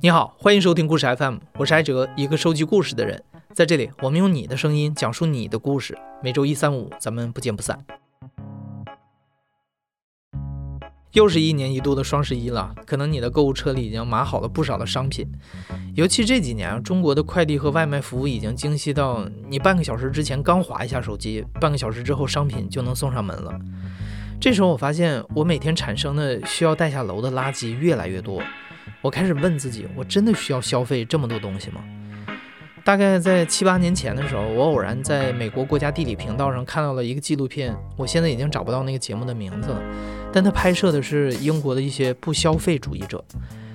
[0.00, 3.20] 你好，欢迎收听故事 FM，我是艾哲，一个收集故事的人。
[3.52, 5.98] 在这里，我们用你的声音讲述你的故事。
[6.22, 7.84] 每周一、三、五，咱们不见不散。
[11.14, 15.26] 又是一年一度的双十一了，可能你的购物车里已经码好了不少的商品。
[15.96, 23.52] 尤其这几年，中国的快递和外卖服务已经精细到，你半个小时之前刚划一下手机，半个小时之后商品就能送上门了。
[24.40, 28.40] 这时候我发现，我每天产生的需要带下楼的垃圾越来越多。
[29.00, 31.82] 我开始问自己：我真的需要消费这么多东西吗？
[32.84, 39.82] 大概在七八年前的时候，我偶然在美国国家地理频道上看到了一个纪录片，我现在已经找不到那个节目的名字了，
[40.32, 43.22] 但它拍摄的是英国的一些不消费主义者。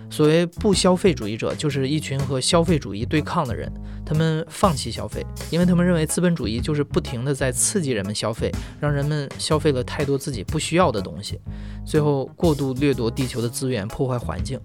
[0.10, 3.72] 所谓不消费主义者，就是一群和消费主义对抗的人。
[4.06, 11.40] 他们放弃消费，因为他们认为资本主义就是不停地在刺激人们消费，让人们消费了太多自己不需要的东西，
[11.86, 14.60] 最后过度掠夺地球的资源，破坏环境。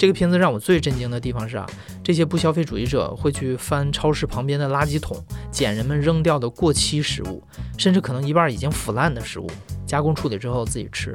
[0.00, 1.66] 这个片子让我最震惊的地方是啊，
[2.02, 5.14] 这些不消费主义者会去翻超市旁边的垃圾桶，
[5.52, 7.42] 捡人们扔掉的过期食物，
[7.76, 9.46] 甚至可能一半已经腐烂的食物，
[9.84, 11.12] 加工处理之后自己吃。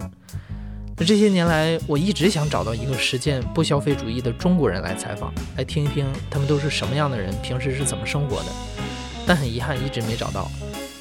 [0.98, 8.52] 那这些年来，我一直想找到一个实践不消费主义的中国人来采访，来听一听他们都是什么样的人，平时是怎么生活的。
[9.26, 10.48] 但很遗憾，一直没找到。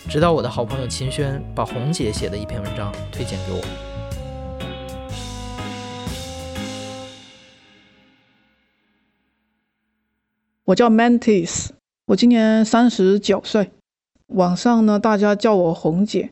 [0.09, 3.94] 直到我的好朋友秦轩把红姐写的一篇文章推荐给我。
[10.67, 11.69] 我叫 Mantis，
[12.07, 13.71] 我今年三十九岁，
[14.29, 16.31] 网上呢大家叫我红姐。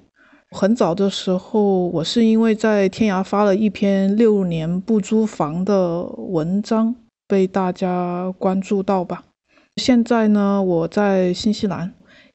[0.50, 6.94] 很早的时候，我是因为在天涯发了一篇六年不租房的文章，
[7.28, 9.24] 被大家关注到吧。
[9.76, 11.92] 现在呢，我在新西兰，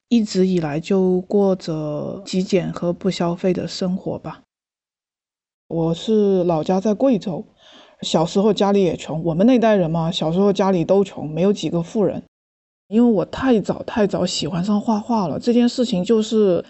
[0.07, 4.41] 一直以来就过着极简和不消费的生活吧。
[5.67, 7.43] 我是老家在贵州。
[8.01, 12.21] 小时候家里也穷，我们那代人嘛，小时候家里都穷，没有几个富人。
[12.87, 16.63] 因为我太早太早喜欢上画画了，这件事情就是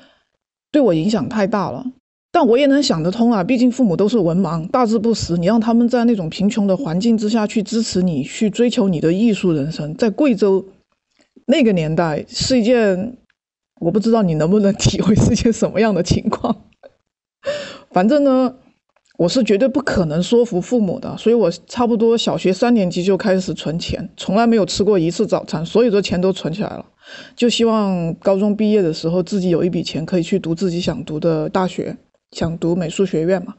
[0.72, 1.86] 对我影响太大了。
[2.32, 10.66] 但我也能想得通啊，毕竟父母都是文盲，大字不识，你让他们在那种贫穷的环境之下去支持你，去追求你的艺术人生，在贵州
[11.46, 13.18] 那个年代是一件，
[13.80, 16.64] 我不知道你能不能 体会是一件什么样的情况。
[17.92, 18.56] 反正呢。
[19.18, 26.86] 我是绝对不可能说服父母的，所以我差不多小学三年级就开始存钱，从来没有吃过一次早餐，所有的钱都存起来了，
[27.36, 31.98] 就希望高中毕业的时候自己有一笔钱可以去读自己想读的大学，
[32.32, 33.56] 想读美术学院嘛。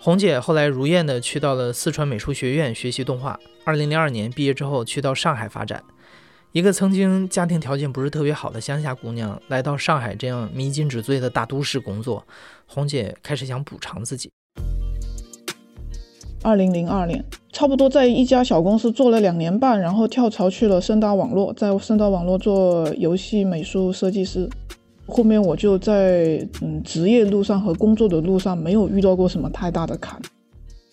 [0.00, 5.84] 红姐后来如愿的去到了四川美术学院学习动画，二零零二年毕业之后去到上海发展。
[6.52, 12.26] 一个曾经家庭条件不是特别好的乡下姑娘，来到上海这样迷津纸醉的大都市工作，
[12.66, 14.30] 红姐开始想补偿自己。
[16.42, 17.22] 二零零二年，
[17.52, 24.48] 差不多在一家小公司做了两年半，然后跳槽去了盛大网络，在盛大网络做游戏美术设计师。
[25.06, 30.18] 后面我就在嗯职业路上和工作的路上没有遇到过什么太大的坎，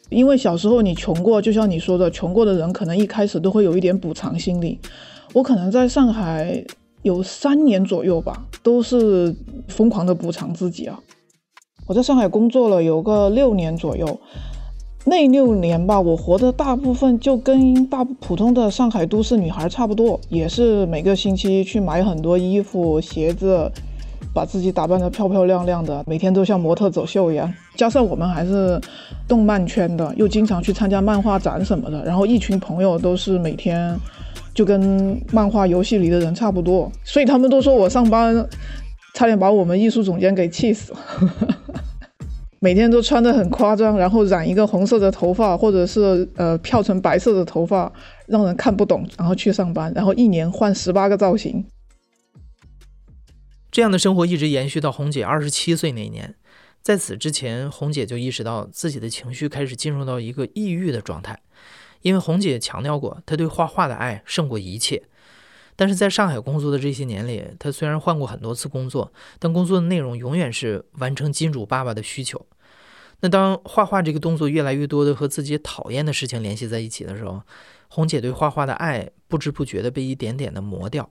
[0.10, 4.80] 因为小时候你穷过，就像你说的，穷过的人可能一开始都会有一点补偿心理。
[5.36, 6.64] 我可能在上海
[7.02, 9.36] 有三年左右吧，都是
[9.68, 10.98] 疯狂的补偿自己啊。
[11.86, 14.18] 我在上海工作了有个六年左右，
[15.04, 23.70] 那六年吧，我活的大部分就跟大普通的上海都市女孩差不多，也是每个星期去买很多衣服、鞋子，
[24.34, 27.54] 把自己打扮得漂漂亮亮的，每天都像模特走秀一样。
[27.76, 28.80] 加上我们还是
[29.28, 34.00] 动漫圈的，又经常去参加漫画展什么的，然后一群朋友都是每天。
[34.56, 38.48] 就跟漫画游戏里的人差不多，所以他们都说我上班
[39.14, 41.00] 差点把我们艺术总监给气死了。
[42.60, 47.92] 每天都穿得很夸张，然后染一个红色的头发，或者是呃漂成白色的头发，
[48.26, 51.64] 让人看不懂，然后去上班，然后一年换十八个造型。
[53.70, 56.34] 这样的生活一直延续到红姐二十七岁那年，
[56.82, 61.38] 在此之前，红姐就意识到自己的情绪开始进入到一个抑郁的状态。
[62.06, 65.02] 因为红姐强调过，她对画画的爱胜过一切。
[65.76, 72.46] 但是在上海工作的这些年里，她虽然换过很多次工作，但工作的内容永远是完成金主爸爸的需求。
[73.22, 77.42] 那当画画这个动作越来越多的和自己讨厌的事情联系在一起的时候，
[77.88, 81.10] 红姐对画画的爱不知不觉的被一点点的磨掉。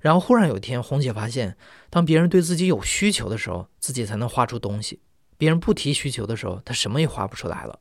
[0.00, 1.58] 然后忽然有一天，红姐发现，
[1.90, 4.96] 当别人对自己有需求的时候，自己才能画出东西；
[5.36, 7.78] 别人不提需求的时候，她什么也画不出来了。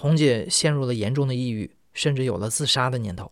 [0.00, 3.28] 红姐陷入了严重的抑郁，甚至有了自杀的念头。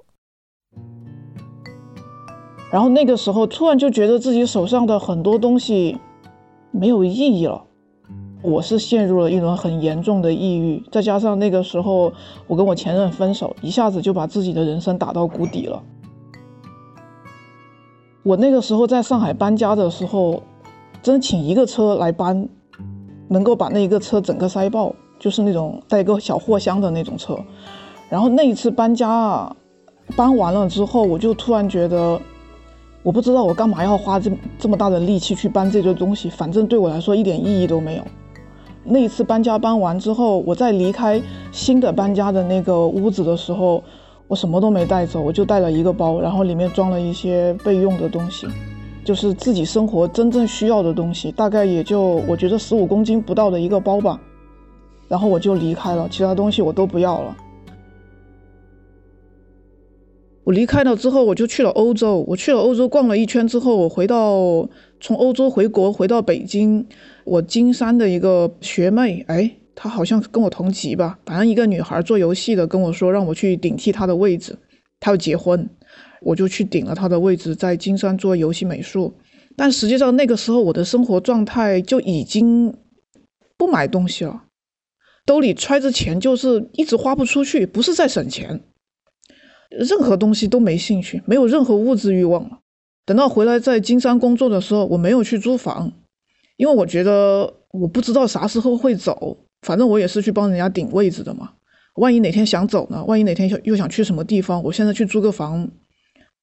[2.72, 5.96] 然后那个时候，突然就觉得自己手上的很多东西
[6.72, 7.64] 没有意义了。
[8.42, 12.12] 我是陷入了一轮很严重的抑郁，再加上那个时候
[12.48, 15.80] 我跟我前任分手，一下子就把自己的人生打到谷底了。
[18.24, 20.42] 我那个时候在上海搬家的时候，
[21.00, 22.48] 真请一个车来搬，
[23.28, 27.38] 能够把那一个车整个塞爆，就是那种带一个小货箱的那种车。
[28.08, 29.56] 然后那一次搬家啊，
[30.14, 32.20] 搬完了之后，我就突然觉得，
[33.02, 38.04] 我不知道我干嘛要花这这么大的力气去搬这堆东西，反正对我来说一点意义都没有。
[38.84, 41.20] 那一次搬家搬完之后，我在离开
[41.50, 43.82] 新的搬家的那个屋子的时候。
[44.28, 48.44] 我什么都没带走，我就带了一个包，然后里面装了一些备用的东西，
[49.04, 54.20] 就是自己生活真正需要的东西，大概也就我觉得十五公斤不到的一个包吧。
[55.08, 57.36] 然后我就离开了，其他东西我都不要了。
[60.44, 62.24] 我离开了之后，我就去了欧洲。
[62.28, 64.68] 我去了欧洲逛了一圈之后，我回到
[65.00, 66.86] 从欧洲回国，回到北京，
[67.24, 69.56] 我金山的一个学妹，哎。
[69.78, 74.58] 她好像跟我同级吧，反正一个女孩做游戏的跟我说让我去顶替她的位置，
[74.98, 75.68] 她要结婚，
[76.22, 79.12] 我就去顶了她的位置，在金山做游戏美术。
[79.54, 82.74] 但实际上那个时候我的生活状态就已经
[83.58, 84.44] 不买东西了，
[85.26, 88.62] 兜里揣着钱就是一直花不出去，不是在省钱，
[89.70, 92.60] 任何东西都没兴趣，没有任何物质欲望了。
[93.04, 95.92] 等到回来在金山工作的时候，我没有去租房，
[96.56, 99.36] 因为我觉得我不知道啥时候会走。
[99.62, 101.50] 反正我也是去帮人家顶位置的嘛，
[101.96, 103.04] 万一哪天想走呢？
[103.04, 104.62] 万一哪天又想去什么地方？
[104.62, 105.68] 我现在去租个房，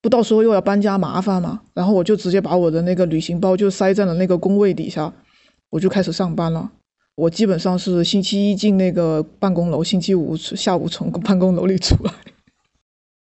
[0.02, 1.62] 不到时候又要搬家麻烦嘛。
[1.74, 5.14] 然后我就直接把我的那个旅行包就塞在了那个工位底下，
[5.70, 6.72] 我就开始上班了。
[7.16, 12.12] 我基本上是星期一进那个办公楼，星期五下午从办公楼里出来，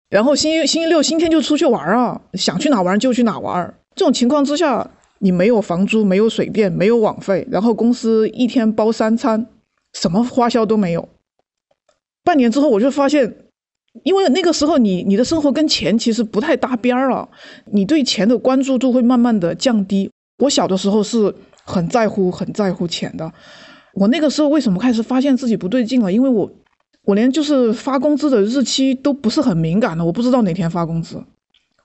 [0.10, 3.74] 然后星期星期六、星期天就出去玩啊，想去哪玩就去哪玩。
[3.96, 4.90] 这种情况之下，
[5.20, 9.48] 你没有房租，没有水电，没有网费，然后公司一天包三餐。
[9.94, 11.10] 什么花销都没有。
[12.24, 13.38] 半年之后，我就发现，
[14.04, 17.28] 因为那个时候你你的生活跟钱其实不太搭边儿了，
[17.72, 20.12] 你对钱的关注度会慢慢的降低。
[20.44, 21.34] 我小的时候是
[21.70, 23.32] 很在乎很在乎钱的。
[23.94, 26.12] 我那个时候为什么开始发现自己不对劲了？
[26.12, 26.52] 因为我
[27.06, 31.24] 我连就是发工资的日期都不是很敏感的，我不知道哪天发工资，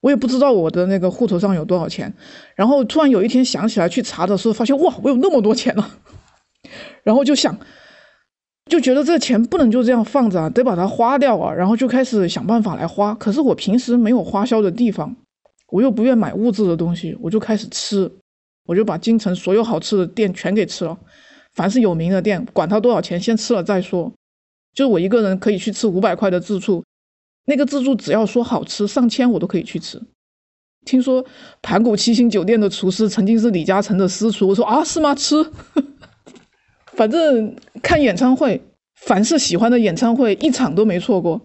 [0.00, 2.12] 我也不知道我的那个户头上有多少钱。
[2.54, 5.90] 然后突然有一天想起来去查的时候，发现哇，我有那么多钱了，
[7.04, 7.56] 然后就想。
[8.70, 13.14] 就觉得这钱不能就这样放着啊，得把它花掉啊，然后就开始想办法来花。
[13.16, 15.14] 可是我平时没有花销的地方，
[15.70, 18.10] 我又不愿买物质的东西，我就开始吃，
[18.66, 20.98] 我就把京城所有好吃的店全给吃了，
[21.52, 24.12] 凡是有名的店，管它多少钱，先吃了再说。
[24.72, 26.82] 就我一个人可以去吃五百块的自助，
[27.46, 30.02] 那个自助只要说好吃，上千我都可以去吃。
[30.84, 31.24] 听说
[31.62, 35.14] 盘古七星酒店的厨师曾经是李嘉诚的私厨，我说啊是吗？
[35.14, 35.36] 吃。
[36.92, 38.60] 反正看演唱会，
[38.94, 41.40] 凡是喜欢的演唱会，一场都没错过。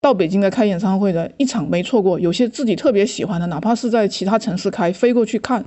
[0.00, 5.64] 到北京来开演唱会的一场没错过，有些自己特别喜欢的，哪怕是在其他城市开，飞过去看。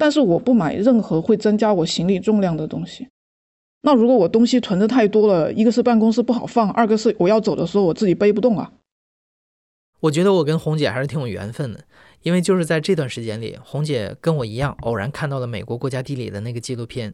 [0.00, 3.06] 但是我不买任何会增加我行李重量的东西。
[3.82, 8.72] 那如果我东西囤的太多了，一个是办公室不好放，二个是我要走的时候我自己背不动啊。
[10.00, 11.84] 我觉得我跟红姐还是挺有缘分的，
[12.22, 17.12] 因为就是在这段时间里，红姐跟我一样，偶然看到了美国国家地理的那个纪录片。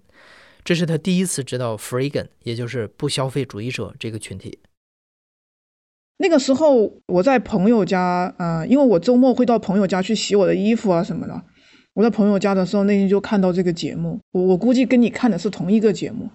[0.62, 4.61] 这是她第一次知道 “freegan”，也就是不消费主义者这个群体。
[6.19, 11.43] 那个时候我在朋友家，呃，因为我周末会到朋友家去洗我的衣服啊什么的。
[11.97, 14.21] 我在朋友家的时候，那天就看到这个节目。
[14.31, 16.29] 我我估计跟你看的是同一个节目。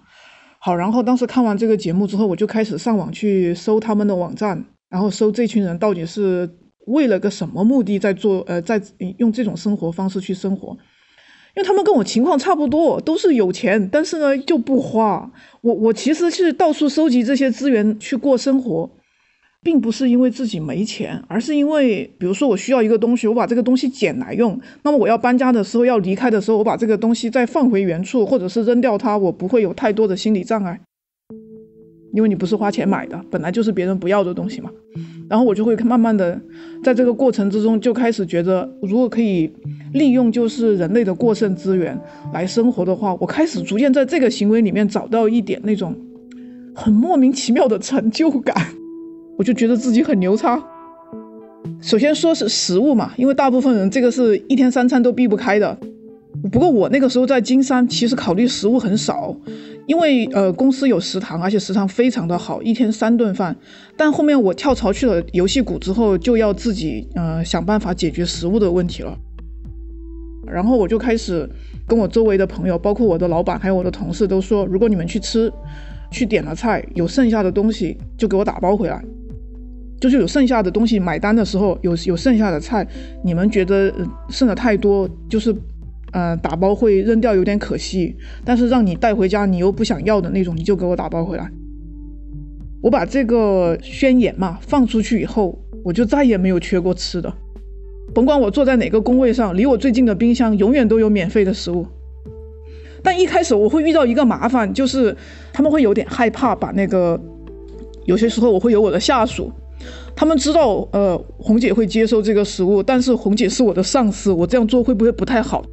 [0.57, 6.49] 好，然后当时看完这个节目之后，我就开始上网去搜他们的网站，然后搜这群人到底是
[6.87, 8.81] 为了个什么目的在做，呃，在
[9.19, 10.75] 用这种生活方式去生活。
[11.55, 15.31] 因为他们跟我情况差不多，都是有钱，但是呢就不花。
[15.61, 18.89] 我我其实是到处收集这些资源去过生活，
[19.63, 24.59] 并不是因为自己没钱，而是因为，比如说我需要一个东西，我把这个东西捡来用。
[24.81, 30.79] 那么我要搬家的时候，要离开的时候，我把这个东西再放回原处，或者是扔掉它，我不会有太多的心理障碍。
[32.11, 34.69] 因为你不是花钱买的，本来就是别人不要的东西嘛。
[35.29, 36.41] 然后我就会慢慢的，
[36.83, 39.49] 在这个过程之中就开始觉得，如果可以
[39.93, 41.97] 利用就是人类的过剩资源
[42.33, 45.95] 来生活的话，我开始逐渐在这个行为里面找到一点那种
[46.75, 48.53] 很莫名其妙的成就感，
[49.37, 50.61] 我就觉得自己很牛叉。
[51.81, 55.77] 首先说是食物嘛，因为大部分人这个是一天三餐都避不开的。
[56.51, 59.35] 不过我那个时候在金山，其实考虑食物很少。
[59.87, 63.55] 因为呃公司有食堂，而且食堂非常的好，一天三顿饭。
[63.97, 69.17] 但后面我跳槽去了游戏股之后，就要自己呃想办法解决食物的问题了。
[70.47, 71.49] 然后我就开始
[71.87, 75.51] 跟我周围的朋友，包括我的老板还有我的同事都说，如果你们去吃，
[76.11, 79.03] 去点了菜，有剩下的东西就给我打包回来。
[80.01, 82.85] 就是有剩下的东西，买单的时候有有剩下的菜，
[83.23, 83.93] 你们觉得
[84.29, 85.55] 剩的太多，就是
[86.11, 91.49] 呃打包会扔掉有点可惜，但是让你带回家你又不想要的那种，你就给我打包回来。
[92.81, 97.31] 我把这个宣言嘛放出去以后，我就再也没有缺过吃的。
[98.11, 101.85] 甭管我坐在哪个工位上，离我最近的冰箱永远都有免费的食物。
[103.03, 105.15] 但一开始我会遇到一个麻烦，就是
[105.53, 107.21] 他们会有点害怕把那个，
[108.05, 109.51] 有些时候我会有我的下属。
[110.15, 115.63] 他们知道，呃，红姐会接受这个食物，但是红姐是我的上司，我这样做会不会不太好？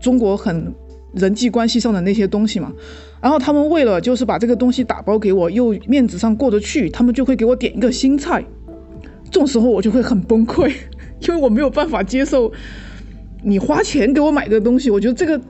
[0.00, 0.74] 中国很
[1.14, 2.72] 人际关系上的那些东西嘛。
[3.20, 8.44] 然后他们为了就是把这个东西打包给我，又面子上过得去，他们就会给我点一个新菜。
[9.24, 10.72] 这种时候我就会很崩溃，
[11.26, 12.52] 因为我没有办法接受
[13.42, 14.90] 你花钱给我买的东西。
[14.90, 15.40] 我觉得这个。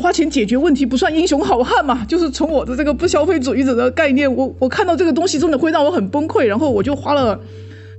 [0.00, 2.04] 花钱解决问题不算英雄好汉嘛？
[2.04, 7.40] 就是从我的这个不消费主义者的概念，我我看到这个东西真的会让我很崩溃，然后我就花了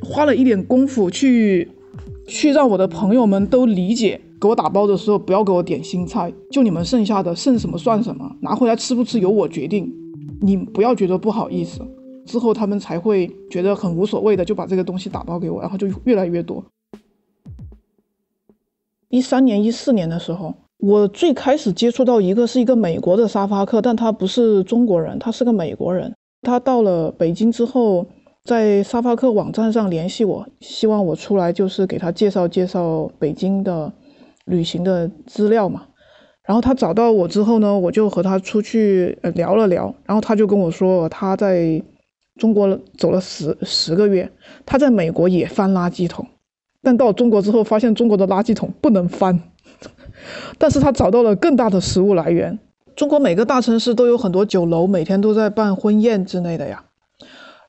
[0.01, 1.69] 花了一点功夫去
[2.25, 9.93] 去让我的朋友们都理解，给我打包的时候不要给我点新菜，就你们剩下的剩什么算什么，拿回来吃不吃由我决定，
[10.41, 11.81] 你不要觉得不好意思。
[12.25, 16.63] 之后他们才会觉得很无所谓的，就把这个东西打包给我，然后就越来越多。
[19.09, 20.55] 一三年、一四年的时候。
[20.79, 26.13] 我最开始接触到一个是一个美国的沙发客，但他不是中国人，他是个美国人。
[26.41, 28.07] 他到了北京之后，
[28.45, 33.91] 在沙发客网站上联系我，希望我出来就是给他介绍介绍北京的
[34.45, 35.83] 旅行的资料嘛。
[36.43, 41.83] 然后他找到我之后呢，我就和他出去聊了聊，然后他就跟我说他在
[42.37, 44.31] 中国走了十十个月，
[44.65, 46.25] 他在美国也翻垃圾桶，
[46.81, 49.37] 但到中国之后发现中国的垃圾桶不能翻。
[50.57, 52.57] 但是他找到了更大的食物来源。
[52.95, 56.83] 中国每个大城市都有很多酒楼，每天都在办婚宴之类的呀。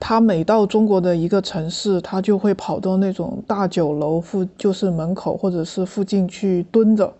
[0.00, 7.12] 他每到中国的一个城市，他就会跑到那种大酒楼附，就是门口或者是附近去蹲着，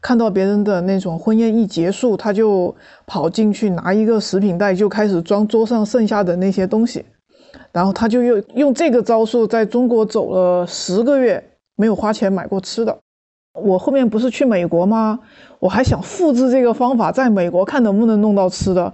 [0.00, 2.74] 看到别人的那种婚宴一结束，他就
[3.06, 7.04] 跑进去拿一个食品袋，就开始装桌上剩下的那些东西。
[7.72, 11.42] 然后他就用用这个招数，在中国走了十个月，
[11.74, 12.96] 没有花钱买过吃的。
[13.54, 15.18] 我后面不是去美国吗？
[15.58, 18.92] 我还想复制这个方法，在美国看能不能弄到吃的，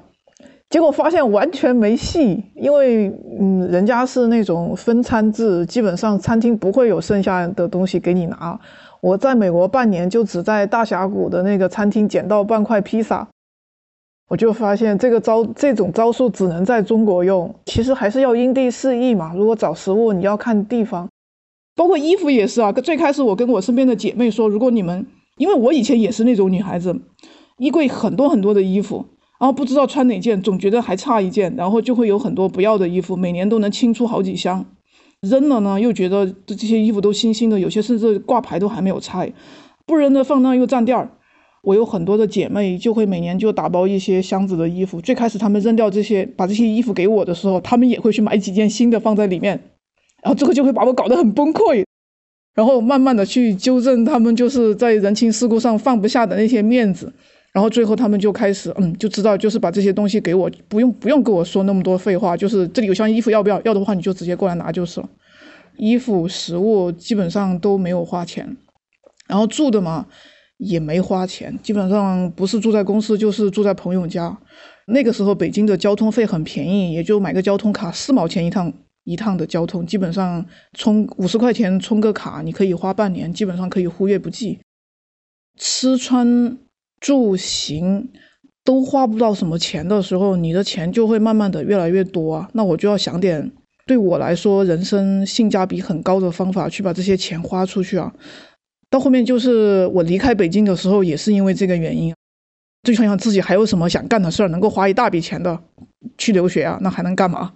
[0.71, 3.09] 结果发现完全没戏，因为
[3.39, 8.59] 嗯，人家是那种分餐制，基本上餐厅不会有剩下的东西给你拿。
[9.01, 13.29] 我在美国半年，就只在大峡谷的那个餐厅捡到半块披萨，
[14.29, 19.33] 我就发现这个招这种招数只能在中国用，其实还是要因地制宜嘛。
[19.37, 21.07] 如果找食物，你要看地方。
[21.76, 25.06] 包括衣服也是啊，最开始我跟我身边的姐妹说，如果你们，
[25.37, 26.99] 因为我以前也是那种女孩子，
[27.59, 29.04] 衣柜很多很多的衣服，
[29.38, 34.64] 然后不知道穿哪件，总觉得还差一件，然后就会有很多不要的衣服，每年都能清出好几箱，
[35.21, 39.30] 扔了呢又觉得这些衣服都新新的，有些甚至挂牌都还没有拆，
[39.85, 41.11] 不扔的放那又占地儿。
[41.62, 49.61] 我有很多的姐妹就会每年就打包一些箱子的衣服，最开始她们扔掉这些，把这些衣服给我的时候，她们也会去买几件新的放在里面。
[50.26, 51.85] 然后这个就会把我搞得很崩溃，
[52.52, 57.12] 然后慢慢的去纠正他们就是在人情世故上放不下的那些面子，
[57.52, 63.62] 然后最后他们就开始嗯就知道就是把这些东西给我，不用不用跟我说那么多废话，就是这里有箱衣服要不要？
[63.62, 65.09] 要的话你就直接过来拿就是了。
[65.76, 68.56] 衣服、食物基本上都没有花钱，
[69.28, 70.06] 然后住的嘛
[70.56, 74.37] 也没花钱，基本上不是住在公司就是住在朋友家。
[74.88, 78.73] 那个时候北京的交通费很便宜，也就买个交通卡四毛钱一趟。
[79.07, 80.45] 一趟的交通基本上
[80.75, 84.59] 充五十块钱充个卡，你可以花半年，基本上可以忽略不计。
[85.57, 86.59] 吃穿
[87.01, 88.11] 住行
[88.65, 92.51] 都花不到什么钱的时候，你的钱就会慢慢的越来越多啊。
[92.53, 93.53] 那我就要想点
[93.87, 98.13] 对我来说人生性价比很高的方法去把这些钱花出去啊。
[98.91, 102.13] 到后面就是我离开北京的时候，也是因为这个原因，
[102.83, 105.63] 就想想自己还有什么想干的事儿，能够花一大笔钱的
[106.19, 107.53] 去留学啊，那还能干嘛？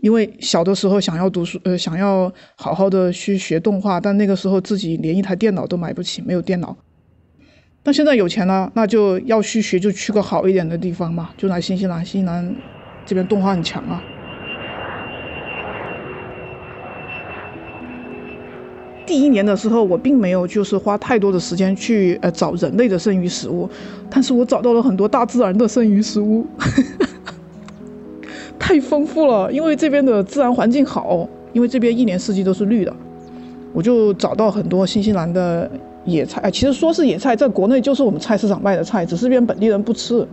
[0.00, 6.76] 因为小的时候想要读书，呃，想要好好的去学动画，但那个时候自己连一台电脑都买不起，没有电脑。
[7.82, 12.06] 但现在有钱了，那就要去学，就去个好一点的地方嘛，就来新西兰。
[12.06, 12.54] 新西兰
[13.04, 14.00] 这边动画很强啊。
[19.04, 23.68] 第一年的时候，我并没有就是花太多的时间去呃找人类的剩余食物，
[24.08, 26.46] 但是我找到了很多大自然的剩余食物。
[28.58, 32.92] 太丰富了，因为这边的自然环境好，因为这边一年四季都是绿的，
[33.72, 35.70] 我就找到很多新西兰的
[36.04, 40.26] 野菜，哎，其实说是野菜，在国内就是我们菜市场卖的菜，只是这边本地人不吃。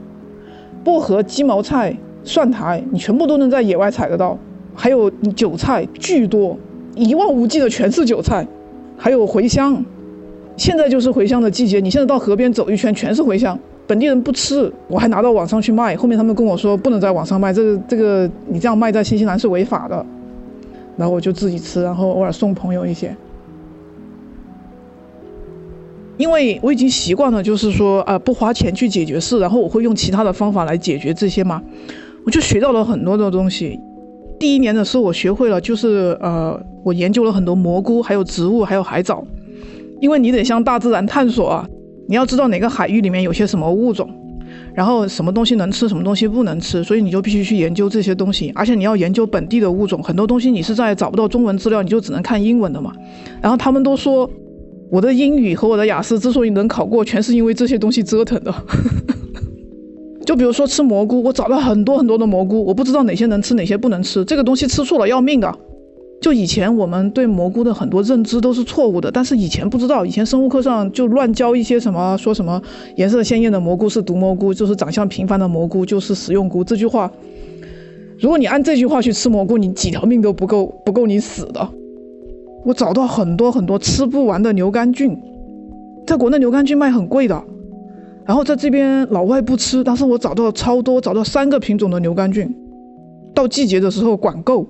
[0.84, 4.38] 薄荷、鸡毛菜、蒜苔，你全部都能在野外采得到。
[4.76, 6.58] 还有韭菜，巨多，
[6.96, 8.46] 一望无际的全是韭菜。
[8.98, 9.84] 还有茴香，
[10.58, 11.80] 现在就是茴香的季节。
[11.80, 13.58] 你现在到河边走一圈，全是茴香。
[13.88, 15.96] 本地人不吃，我还拿到网上去卖。
[15.96, 20.06] 后面他们跟我说，不能在网上卖，这个这个你这样卖在新西兰是违法的。
[20.98, 23.16] 然后我就自己吃，然后偶尔送朋友一些。
[26.18, 31.62] 因为我已经习惯了，就是说啊，不花钱去解决事，然后我会用其他的方法来解决这些嘛。
[32.26, 33.80] 我就学到了很多的东西。
[34.40, 39.24] 第一年的时候，我学会了，就是呃，我研究了很多蘑菇，还有植物，还有海藻。
[40.00, 41.68] 因为你得向大自然探索啊，
[42.08, 44.10] 你要知道哪个海域里面有些什么物种，
[44.74, 48.52] 然后什么东西能吃，什么东西不能吃，所以你就必须去研究这些东西。
[48.54, 52.94] 而且你要研究本地的物种，很多东西你是在找不到中文资料，你就只能看英文的嘛。
[53.42, 54.30] 然后他们都说，
[54.92, 58.54] 我的英语和我的雅思之所以能考过，全是因为这些东西折腾的。
[60.26, 64.26] 就比如说吃蘑菇，我找了很多很多的蘑菇，我不知道哪些能吃，哪些不能吃。
[64.26, 65.56] 这个东西吃错了要命的。
[66.22, 72.60] 就以前我们对蘑菇的很多认知都是错误的，但是以前不知道，以前生物课上就乱教一些什么，说什么
[72.96, 76.64] 颜色鲜艳的蘑菇是毒蘑菇，就是长相平凡的蘑菇就是食用菇。
[76.64, 77.12] 这句话，
[78.18, 81.70] 如果你按这句话去吃蘑菇，你几条命都不够，不够你死的。
[82.66, 85.16] 我找到很多很多吃不完的牛肝菌，
[86.08, 87.44] 在国内牛肝菌卖很贵的。
[88.26, 92.52] 然后在这边老外不吃，但是我找到了超多，找到三个品种的牛肝菌，
[93.36, 94.66] 到季节的时候管够。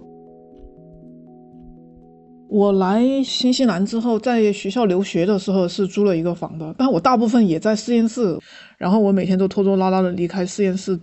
[2.49, 8.37] 我来新西兰之后，在学校留学的时候是租了一个房的，但我大部分也在实验室，
[8.77, 10.99] 然后我每天都拖拖拉拉的离开实验室，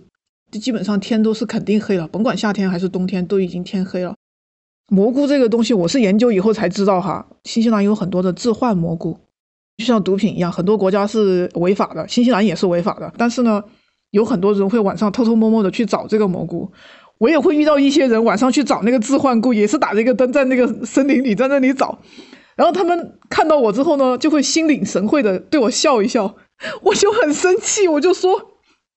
[0.51, 4.15] 基本上天都是肯定黑了，甭管夏天还是冬天，都已经天黑了。
[4.89, 9.17] 蘑菇这个东西，我是研究以后才知道哈，新西兰有很多的置换蘑菇。
[9.77, 13.11] 就像毒品一样，很多国家是违法的，新西兰也是违法的。
[13.17, 13.63] 但是呢，
[14.11, 16.71] 有很多人会晚上偷偷摸摸的去找这个蘑菇。
[17.17, 21.99] 我也会遇到一些人晚上去找那个置换菇，也是打着一个灯在那个森林里在那里找。
[22.55, 26.35] 然后他们看到我之后呢，就会心领神会的对我笑一笑。
[26.83, 28.31] 我就很生气，我就说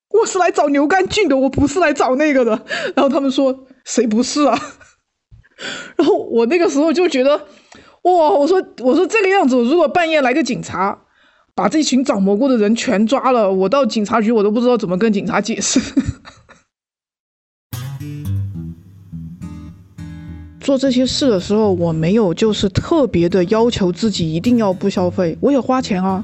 [0.09, 2.51] 我是来找牛肝菌的，我不是来找那个的。
[2.95, 4.59] 然后他们说谁不是啊？
[5.97, 7.47] 然后我那个时候就觉得。
[8.03, 8.29] 哇！
[8.29, 10.97] 我说，我说这个样子，如果半夜来个警察，
[11.53, 15.77] 把这群找蘑菇的人全抓了，我到警察局我都不知道怎么跟警察解释。
[20.67, 26.21] 做这些事的时候，我没有就是特别的要求自己一定要不消费，我也花钱啊，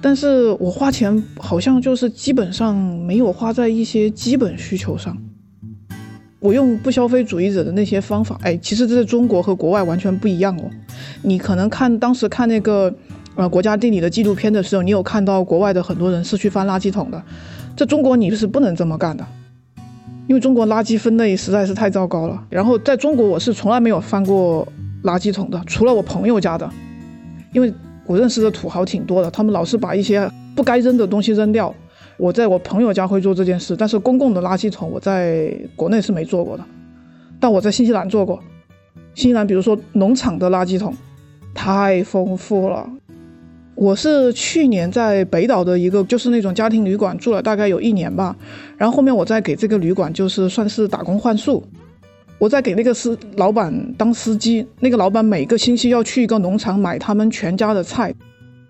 [0.00, 5.18] 但是我花钱好像就是基本上没有花在一些基本需求上。
[6.38, 10.70] 我用不消费主义者的那些方法，哎，其实这在中国和国外完全不一样哦。
[11.22, 12.94] 你可能看当时看那个
[13.34, 17.20] 呃国家地理的纪录片的时候，你有看到国外的很多人是去翻垃圾桶的，
[17.76, 19.26] 在中国你是不能这么干的，
[20.32, 22.42] 因为中国垃圾分类实在是太糟糕了。
[22.48, 24.66] 然后在中国我是从来没有翻过
[25.04, 26.66] 垃圾桶的，除了我朋友家的，
[27.52, 27.70] 因为
[28.06, 31.74] 我认识的土豪挺多的，他们老是把一些不该扔的东西扔掉。
[32.16, 36.64] 我在我朋友家会做这件事，但是公共的垃圾桶我在国内是没做过的，
[37.38, 38.40] 但我在新西兰做过。
[39.14, 40.94] 新西兰比如说农场的垃圾桶，
[41.52, 42.88] 太丰富了。
[43.74, 48.36] 我是去年在北岛的一个就是那种家庭旅馆住了大概有一年吧，
[48.76, 51.64] 然后后面我再给这个旅馆就是算是打工换宿，
[52.38, 58.14] 我在给那个司老板当司机，那个老板每个星期要去一个农场买他们全家的菜，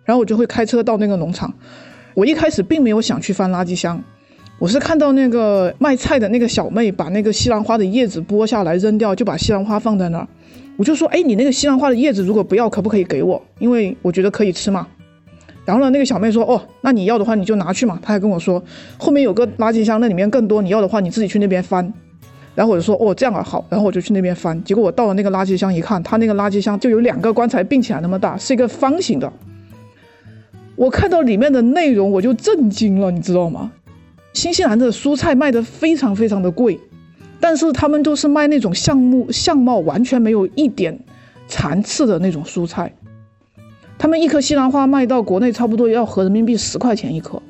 [0.05, 1.53] 然后我就会开车到那个农场。
[2.15, 4.03] 我一开始并没有想去翻垃圾箱，
[4.59, 10.29] 我是看到那个卖菜的那个小妹把那个西兰花的叶子剥下来扔掉，就把西兰花放在那儿。
[10.77, 13.41] 我就说，哎，你那个西兰花的叶子如果不要，可不可以给我？
[13.59, 14.87] 因为我觉得可以吃嘛。
[15.65, 17.99] 然后呢，那个小妹说，哦，那你要的话你就拿去嘛。
[18.03, 18.63] 她还跟我说，
[18.99, 21.93] 后面有个垃圾箱，那里面更多，你要的话你自己去那边翻。
[22.55, 23.65] 然后我就说，哦，这样啊，好。
[23.71, 29.33] 然后我就去那边翻，结果我到了那个垃圾箱一看，它那个垃圾箱就有两个棺材并起来那么大，是一个方形的。
[30.75, 33.71] 我看到里面的内容，我就震惊了，你知道吗？
[34.33, 36.81] 新西兰的蔬菜卖的非常非常的贵，
[37.43, 40.97] 但是他们都是卖那种项目相貌完全没有一点
[41.49, 42.95] 残次的那种蔬菜。
[43.99, 47.43] 他们一颗西兰花卖到国内差不多要合人民币十块钱一颗，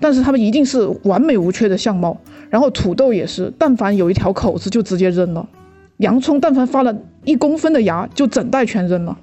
[0.00, 2.18] 但是他们一定是完美无缺的相貌。
[2.50, 5.46] 然后土豆也是，但凡有一条口子就直接扔了；
[5.98, 6.92] 洋葱但凡发了
[7.24, 9.16] 一公分的芽，就整袋全扔了。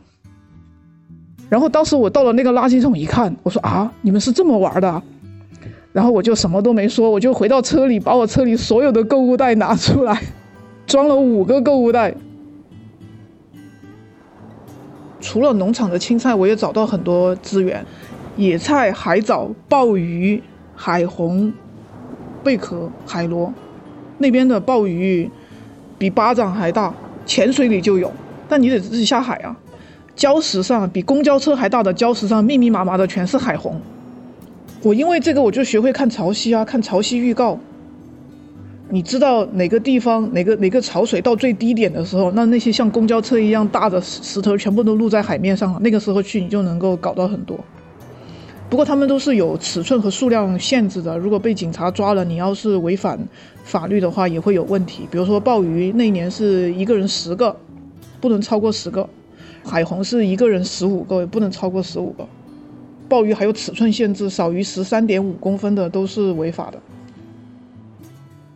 [1.50, 5.04] 然后当时我到了那个垃圾桶一看，我说啊，你们是这么玩的？
[5.94, 10.22] 然后我就什么都没说，我就回到车里，把我车里所有的购物袋拿出来，
[10.88, 12.16] 装了五个购物袋。
[15.20, 17.86] 除了农场的青菜，我也找到很多资源，
[18.38, 20.42] 野菜、海藻、鲍鱼、
[20.76, 21.54] 海虹、
[22.44, 23.54] 贝壳、海螺。
[24.18, 25.30] 那边的鲍鱼
[25.98, 26.94] 比巴掌还大，
[27.26, 28.12] 浅水里就有，
[28.48, 29.58] 但你得自己下海啊。
[30.16, 33.80] 礁石上比公交车还大的礁石上，密密麻麻的全是海虹。
[34.84, 37.60] 我因为这个，我就学会看潮汐啊，看潮汐预告。
[38.90, 45.80] 你知道哪个地方哪个哪个潮水到最低点的时候，那那些像公交车一样大的石石头全部都露在海面上了。
[45.82, 47.58] 那个时候去，你就能够搞到很多。
[48.70, 51.18] 不过他们都是有尺寸和数量限制的。
[51.18, 53.20] 如果被警察抓了，你要是违反
[53.64, 55.08] 法律的话，也会有问题。
[55.12, 57.56] 比如说鲍鱼那一年是一个人十个，
[58.20, 59.08] 不能超过十个；
[59.64, 62.28] 海虹是一个人十五个，也不能超过十五个。
[63.12, 66.80] 鲍鱼还有尺寸限制，少于十三点五公分的都是违法的。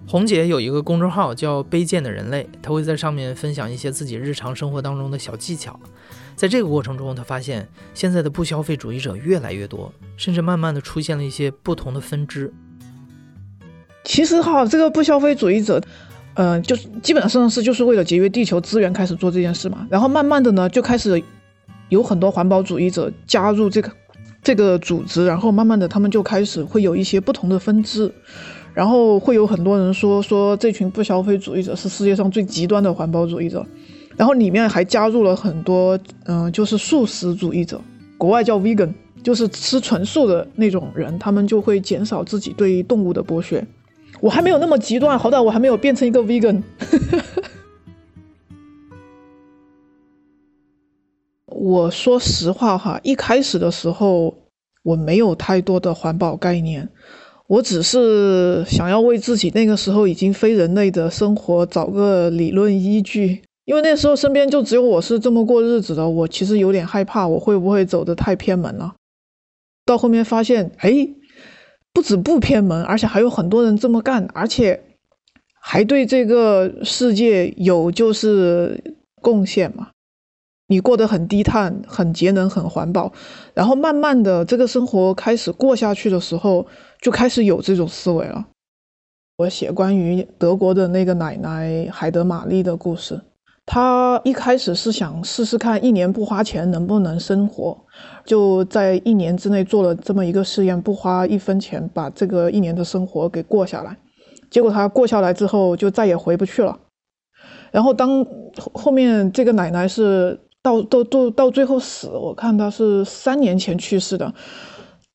[0.08, 5.78] 红姐有一个公众号叫“卑贱的人类”，她会在上面分享一些自己日常生活当中的小技巧。
[6.38, 12.54] 在这个过程中，她发现现在的不消费主义者越来越多，甚至慢慢的出现了一些不同的分支。
[14.06, 15.82] 其实哈，这个不消费主义者，
[16.36, 19.86] 嗯，就基本上是就是为了节约地球资源开始做这件事嘛。
[19.90, 21.22] 然后慢慢的呢，就开始
[21.90, 23.92] 有很多环保主义者加入这个
[24.46, 28.10] 这个组织，然后慢慢的他们就开始会有一些不同的分支。
[28.76, 33.66] 然后会有很多人说说这群不消费主义者是世界上最极端的环保主义者，
[34.18, 37.80] 然后里面还加入了很多嗯，就是素食主义者，
[38.18, 38.92] 国外叫 vegan，
[39.24, 43.66] 就是吃纯素的那种人，他们就会减少自己对动物的剥削。
[44.20, 46.62] 我还没有那么极端，好歹我还没有变成一个 vegan。
[51.66, 54.36] 我说实话哈，一开始的时候
[54.84, 56.88] 我没有太多的环保概念。
[57.48, 66.08] 我只是想要为自己那个时候已经非人类的生活找个理论依据，因为那时候身边就只有我是这么过日子的。
[66.08, 68.94] 我其实有点害怕，我会不会走得太偏门了？
[69.88, 71.10] 到后面发现，哎，
[71.92, 74.84] 不止不偏门，而且还有很多人这么干，而且
[75.60, 79.90] 还对这个世界有就是贡献嘛。
[80.68, 83.12] 你过得很低碳、很节能、很环保，
[83.54, 86.66] 然后慢慢的这个生活开始过下去的时候。
[87.02, 88.48] 就开始有这种思维了。
[89.38, 93.22] 我写关于德国的那个奶奶海德玛丽的故事。
[93.64, 97.78] 她一开始是想试试看一年不花钱能不能生活，
[98.26, 103.96] 就在一年之内做了这么一个试验，不花一分钱把这个一年的生活给过下来。
[104.50, 106.80] 结果她过下来之后就再也回不去了。
[107.72, 108.26] 然后当
[108.74, 114.34] 后面这个奶奶是到到到到最后死，我看他是三年前去世的。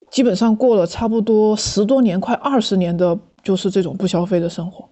[0.08, 4.88] 基本上过了差不多十多年，快二十年的，就是这种不消费的生活。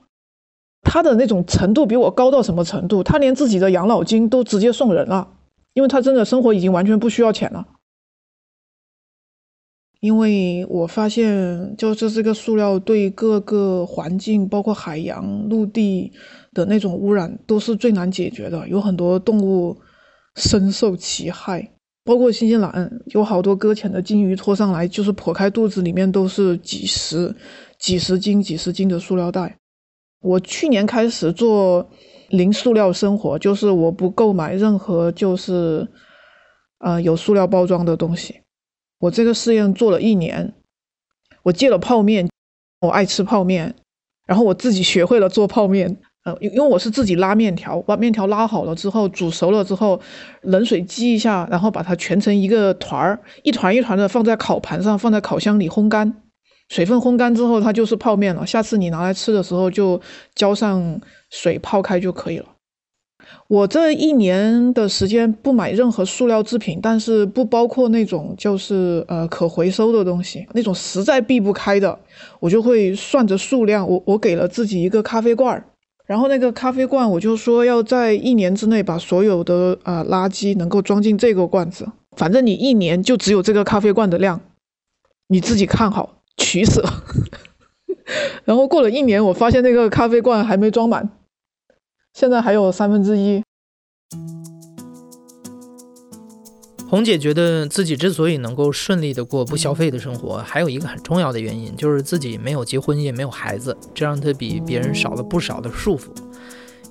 [0.82, 3.04] 他的那种程度比我高到什么程度？
[3.04, 5.28] 他连自己的养老金都直接送人了，
[5.74, 7.64] 因为他真的生活已经完全不需要钱了。
[10.00, 16.12] 因为我发现，就是这个塑料对各个环境，包括海洋、陆地
[16.52, 18.68] 的那种污染，都是最难解决的。
[18.68, 19.76] 有很多动物
[20.38, 21.72] 深受其害。
[22.04, 27.36] 包括新西兰有好多搁浅的鲸鱼拖上来，就是剖开肚子，里面都是几十、
[27.78, 29.58] 几十斤、几十斤的塑料袋。
[30.20, 31.90] 我去年开始做
[32.30, 35.86] 零塑料生活，就是我不购买任何就是
[36.78, 38.40] 呃有塑料包装的东西。
[39.00, 40.54] 我这个试验做了一年，
[41.42, 42.26] 我戒了泡面，
[42.80, 43.74] 我爱吃泡面，
[44.26, 45.98] 然后我自己学会了做泡面。
[46.40, 50.00] 因因为我是自己拉面条，把面条拉好了之后，煮熟了之后，
[50.42, 56.14] 冷水激一下，然后把它蜷成一个团儿，一团一团的放在烤盘上，放在烤箱里烘干，
[56.68, 58.46] 水分烘干之后，它就是泡面了。
[58.46, 60.00] 下次你拿来吃的时候，就
[60.34, 62.46] 浇上水泡开就可以了。
[63.46, 71.98] 我这一年的时间不买任何塑料制品，但是不包括那种就是呃可回收的东西，那种实在避不开的，
[72.40, 75.64] 我就会算着数量，我我给了自己一个咖啡罐儿。
[76.08, 81.86] 然后那个咖啡罐，我就说要在一年之内把所有的呃垃圾能够装进这个罐子。
[82.16, 84.40] 反正你一年就只有这个咖啡罐的量，
[85.28, 86.82] 你自己看好取舍。
[88.46, 91.10] 然后过了一年，我发现那个咖啡罐还没装满，
[92.14, 93.42] 现在还有三分之一。
[96.88, 106.06] 红姐觉得自己之所以能够顺利的过不消费的生活，还有一个很重要的原因，就是自己没有结婚也没有孩子，这让她比别人少了不少的束缚。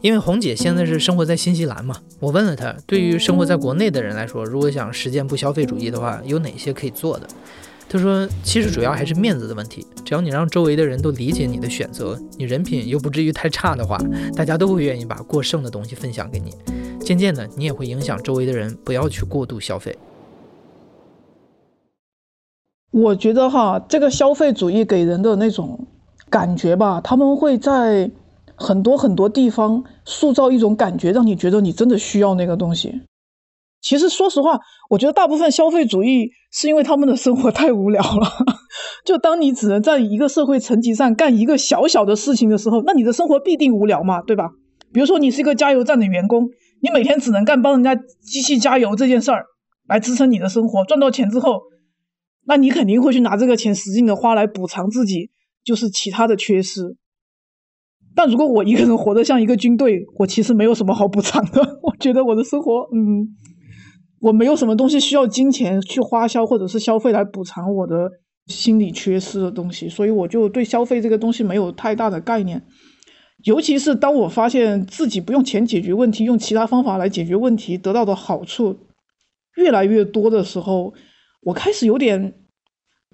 [0.02, 7.28] 因为红姐现在是生活在新西兰嘛，我问了她，对于生活在国内的人来说，如果想实践不消费主义的话，有哪些可以做的？
[7.90, 13.98] 她说，其实主要还是面子的问题，只要你让周围的人都理解你的选择，你人品又不至于太差的话，
[14.36, 16.54] 大家都会愿意把过剩的东西分享给你。
[17.08, 19.98] 渐渐的，你也会影响周围的人不要去过度消费。
[22.92, 25.88] 我觉得哈，这个消费主义给人的那种
[26.30, 28.12] 感觉吧，他们会在
[28.56, 33.04] 很多很多地方塑造一种感觉，让你觉得你真的需要那个东西。
[33.80, 38.28] 其实说实话，我觉得大部分消费主义是因为他们的生活太无聊了。
[39.06, 44.50] 就当你只能在一个社会层级上干一个小小的事情的时候，那你的生活必定无聊嘛，对吧？
[44.92, 46.50] 比如说你是一个加油站的员工，
[46.82, 49.46] 你每天只能干帮人家机器加油这件事儿
[49.88, 51.62] 来支撑你的生活，赚到钱之后。
[52.50, 55.32] 那你肯定会去拿这个钱使劲的花来补偿自己，
[55.66, 56.96] 就是其他的缺失。
[58.16, 61.62] 但如果我一个人活得像一个军队，我其实没有什么好补偿的。
[61.84, 63.28] 我觉得我的生活，嗯，
[64.22, 68.10] 我没有什么东西需要金钱去花销或者是消费来补偿我的
[68.46, 72.64] 心理缺失的东西，所以我就对消费这个东西没有太大的概念。
[73.48, 78.78] 尤其是当我发现自己不用钱解决问题，用其他方法来解决问题得到的好处
[79.56, 80.94] 越来越多的时候。
[81.44, 82.34] 我开始有点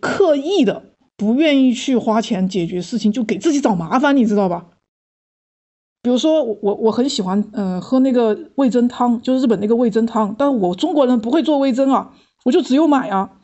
[0.01, 4.69] 刻意的不愿意去花钱解决事情，就给自己找麻烦，你知道吧？
[6.01, 12.15] 比如说，我我很喜欢嗯喝那个味增汤，就是日本那个味增汤，但我中国人不会做味增啊，
[12.45, 13.37] 我就只有买啊。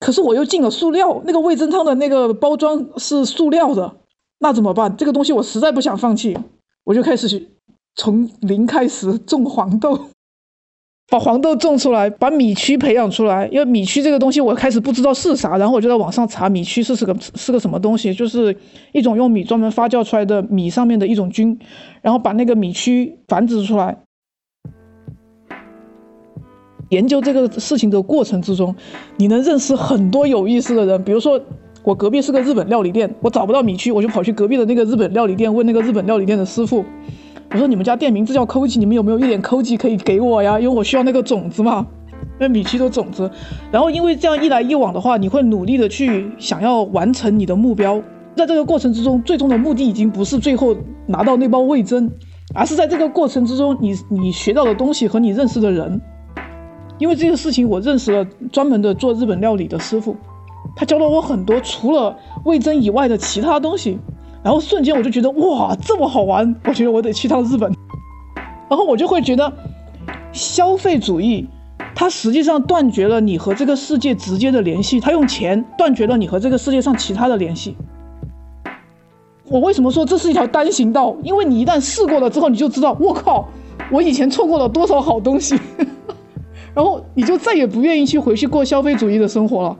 [0.00, 3.98] 可是我又进了塑料，那个味增汤的那个包装是塑料的，
[4.42, 4.96] 那怎么办？
[4.96, 6.36] 这个东西我实在不想放弃，
[6.84, 7.50] 我就开始
[7.94, 10.06] 从零开始种黄豆。
[11.08, 13.46] 把黄豆种出来，把米曲培养出来。
[13.48, 18.56] 因为米曲这个东西，我开始不知道是啥，然后我就在网上查米曲是是个是个什么东西，就是
[18.92, 21.58] 一种用米专门发酵出来的米上面的一种菌，
[22.00, 23.98] 然后把那个米曲繁殖出来。
[26.90, 28.74] 研究这个事情的过程之中，
[29.16, 31.02] 你能认识很多有意思的人。
[31.02, 31.40] 比如说，
[31.82, 36.84] 我隔壁是个日本料理店，我找不到米曲，我就跑去隔壁的那个日本料理店问那个日本料理店的师傅。
[37.52, 40.60] 我说你们家店名字叫抠 i 你们有没有一点抠 i 可以给我呀？
[40.60, 41.86] 因为我需要那个种子嘛，
[42.38, 43.30] 那米奇的种子。
[43.72, 48.00] 然后因为这样一来一往的话，你会努力的去想要完成你的目标。
[48.36, 52.10] 在这个过程之中，最终的目的已经不是最后拿到那包味增，
[52.54, 56.00] 而是在这个过程之中，你你学到的东西和你认识的人。
[56.98, 60.14] 因为这个事情，我认识了专门的做日本料理的师傅，
[60.76, 63.98] 他教了我很多除了味增以外的其他东西。
[64.42, 66.56] 然后瞬间我就觉得哇，这么好玩！
[66.64, 67.70] 我觉得我得去趟日本。
[68.70, 69.52] 然后我就会觉得，
[70.32, 71.46] 消费主义
[71.94, 77.76] 它实际上断绝了你和这个世界直接的联系，它用钱断绝了你和这个世界上其他的联系。
[79.48, 81.14] 我为什么说这是一条单行道？
[81.22, 83.46] 因为你一旦试过了之后，你就知道，我靠，
[83.90, 85.58] 我以前错过了多少好东西，
[86.72, 89.76] 然后你就再也不愿意去回去过消费主义的生活了。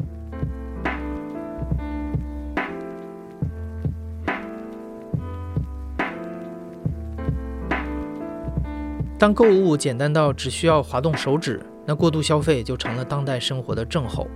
[9.20, 14.26] 当购物简单到只需要滑动手指，那过度消费就成了当代生活的症候。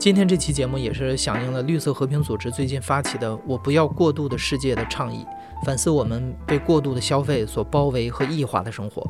[0.00, 5.24] 今天这期节目也是响应了绿色和平组织最近发起的“我不要过度的世界”的倡议，
[5.64, 9.08] 反思我们被过度的消费所包围和异化的生活。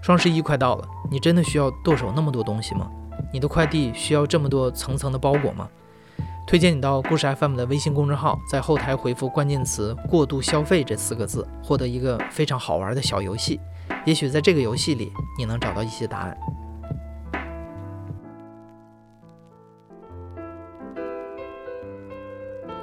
[0.00, 2.88] 双十一快到了，你真的需要剁手那么多东西吗？
[3.32, 5.68] 你的快递需要这么多层层的包裹吗？
[6.46, 13.58] 推荐你到故事 FM 的微信公众号，在后台回复关键词“过度消费”这四个字，获得一个非常好玩的小游戏。
[14.04, 16.36] 也许在这个游戏里，你能找到一些答案。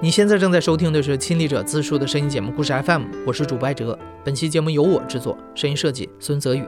[0.02, 3.98] 你现在正在收听的是亲历者自述的声音节目《故事 FM》，我是主播艾哲。
[4.24, 6.68] 本期节目由我制作，声音设计孙泽宇。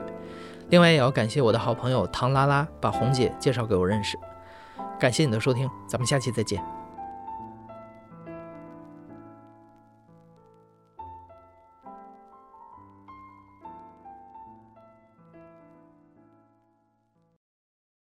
[0.70, 4.16] 另外，也要感谢我的好朋友唐拉拉，把红姐介绍给我认识。
[5.00, 6.83] 感谢你的收听，咱们下期再见。